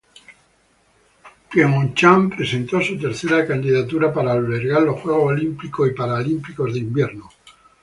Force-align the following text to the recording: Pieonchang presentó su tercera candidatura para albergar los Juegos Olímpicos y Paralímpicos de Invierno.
Pieonchang 1.51 2.31
presentó 2.31 2.81
su 2.81 2.97
tercera 2.97 3.45
candidatura 3.45 4.11
para 4.11 4.31
albergar 4.31 4.81
los 4.81 4.99
Juegos 4.99 5.33
Olímpicos 5.33 5.87
y 5.87 5.93
Paralímpicos 5.93 6.73
de 6.73 6.79
Invierno. 6.79 7.29